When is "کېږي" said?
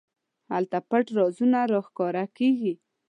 2.37-2.73